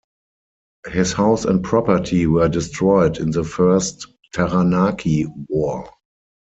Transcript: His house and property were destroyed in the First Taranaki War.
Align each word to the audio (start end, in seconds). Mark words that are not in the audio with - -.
His 0.87 1.13
house 1.13 1.45
and 1.45 1.63
property 1.63 2.25
were 2.25 2.49
destroyed 2.49 3.19
in 3.19 3.29
the 3.29 3.43
First 3.43 4.07
Taranaki 4.33 5.27
War. 5.47 5.91